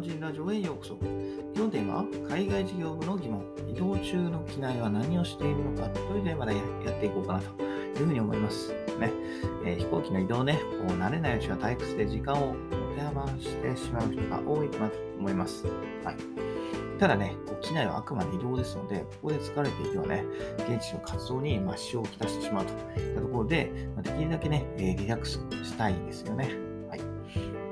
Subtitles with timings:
[0.00, 0.96] 般人ラジオへようこそ。
[1.54, 8.72] 今日テーマは、海外事業部の疑問、移動中の機内は何をしているのかというテーマでやっていこうかなというふうに思います。
[8.98, 9.10] ね
[9.66, 15.66] えー、飛行機の移動ね、こう慣れないうちは退屈で時間を持て余してしまう人が多いかなと思います。
[15.66, 16.16] はい。
[16.98, 20.24] ただね、機内はあくまで移動ですので、ここで疲れていてはね、
[20.60, 23.70] 現地の活動に支障をきたしてしまうといったところで、
[24.02, 26.69] できるだけね、えリラックスしたいですよね。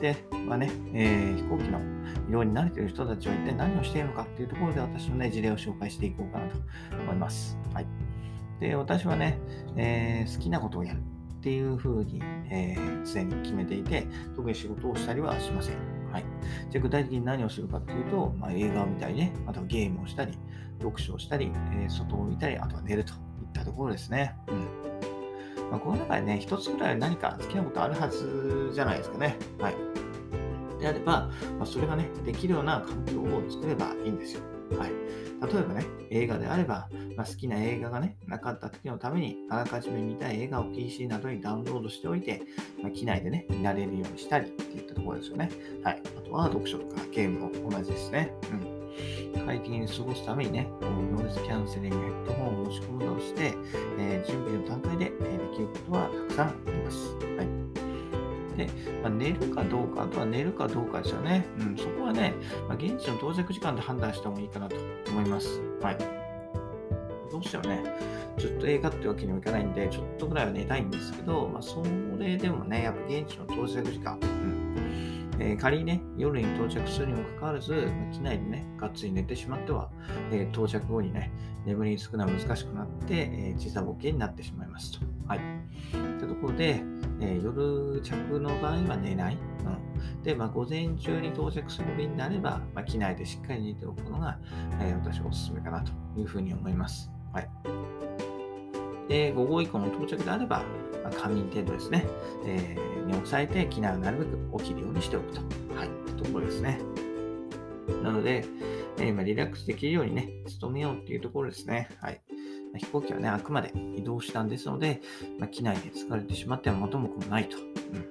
[0.00, 0.16] で、
[0.46, 1.80] まあね、えー、飛行機の
[2.28, 6.58] 移動に慣れている人たちは一体何をしているのかっていうところで私のね、事例を紹介していこうかなと
[7.02, 7.58] 思います。
[7.72, 7.86] はい。
[8.60, 9.38] で、私はね、
[9.76, 15.76] えー、好きなことをやるっていうふうに、えー、常に決めていて、特に仕事をしたりはしません。
[16.10, 16.24] はい。
[16.70, 20.38] じゃ具体的に何をするかっていうと、まあ、映画を見たりね、あとはゲームをしたり、
[20.78, 23.18] 読書をしたり、えー、外を見たり、あとは寝るといっ
[23.52, 24.36] たところですね。
[24.48, 24.73] うん。
[25.70, 29.36] まあ、この中でね、一つくらい何か好きなことあるはずじゃないですかね。
[29.58, 29.74] はい。
[30.80, 34.42] であれば、まあ、それがね、できるような環境を作ればいいんですよ。
[34.78, 34.90] はい。
[35.52, 42.42] 例えばね、映画であれば、まあ、好きな映画がね、なかった時のために、あらかじめ見たい映画を PC などにダウンロードしておいて、
[42.82, 45.50] まあ、機内でね、見られるようにしたりっていったところですよね。
[45.82, 46.02] はい。
[46.18, 48.32] あとは読書とかゲームも同じですね。
[48.52, 48.74] うん。
[49.46, 53.54] 快適に過ごすためにね、ノイズキャンセリングヘッドホンを持ち込むなどして、
[53.98, 55.12] えー、準備の段階で、
[59.04, 61.46] まあ、寝るかどうか、あとは寝るかどうかですよね。
[61.60, 62.32] うん、そこはね、
[62.66, 64.76] まあ、現地の到着時間で判断した方がいいかなと
[65.10, 65.60] 思います。
[65.82, 65.98] はい。
[67.30, 67.82] どうしてもね、
[68.38, 71.82] ずっと映画ってわけにもいかないんで、ちょっとぐらいは寝たいんですけど、まあ、そ
[72.18, 74.64] れでもね、やっぱ現地の到着時間、うん
[75.38, 79.90] えー、仮にね、夜に到着するにもかかわらず、機内でね、がっつり寝てしまっては、
[80.30, 81.30] えー、到着後にね、
[81.66, 85.00] 眠りにつくのは難しくなって、えー、時差ボケになってしまいますと。
[85.26, 85.40] はい。
[85.92, 86.82] というところで、
[87.20, 89.38] え夜着の場合は寝ない。
[89.64, 94.38] うん、で、まあ、午前中に到着する便であれば、まあ、機内でしっかり寝ておくのが、
[94.80, 97.10] え私はおすすめかなというふうに思います。
[97.32, 97.48] はい。
[99.08, 100.64] で、午後以降の到着であれば、
[101.02, 102.06] まあ、仮眠程度ですね、
[102.46, 105.40] えー、に抑えて機内をなるべく起きるようにしておくと。
[105.74, 105.88] はい。
[106.16, 106.80] ところですね。
[108.02, 108.44] なので、
[108.98, 110.30] えー、まあ、リラックスできるようにね、
[110.60, 111.88] 努めようっていうところですね。
[112.00, 112.20] はい。
[112.74, 115.00] ま、飛行機はね、あくまで移動手段ですので、
[115.38, 117.56] まあ、機内で疲れてしまっては元も子もないと。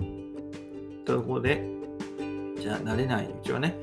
[0.00, 1.04] うん。
[1.04, 1.64] というころで、
[2.60, 3.74] じゃあ慣れないうちはね、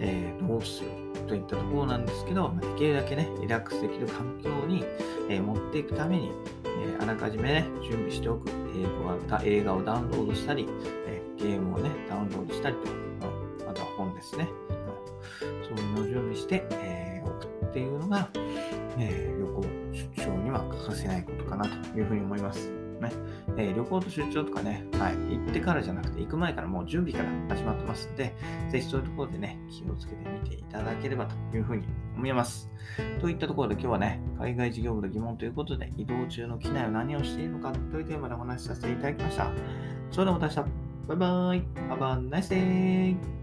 [0.00, 0.90] えー、どうする
[1.26, 4.84] といったところなんですけど、まあ、できるだけね、リラックスできる環境に、
[5.30, 6.30] えー、持っていくために、
[6.64, 8.52] えー、あらかじめね、準備しておく映
[9.28, 10.68] 画映画をダウンロードしたり、
[11.06, 14.48] えゲームをね、ダウンロードしたりと、うん、あとは本ですね。
[15.40, 18.28] そういうのを準備して、えおくっていうのが、
[18.98, 19.27] え旅行、出張に
[20.58, 22.70] は欠かせないことかなというふうに思います。
[23.00, 23.12] ね、
[23.56, 28.34] えー、旅行と出張とかね、はい、行ってからじゃなくて行く前からもう準備から始まってますんで、
[28.70, 31.86] ぜひそういうところでね、気をつけてみていただければというふうに
[32.16, 32.70] 思います。
[33.20, 39.50] といったところで今日はね、海外事業部の疑問ということで、移動中の機内は何をしているのかというテーマでお話しさせていただきました。
[40.10, 40.70] それではまた明日。
[41.08, 41.62] バイバイ。
[41.88, 43.37] Have a nice day.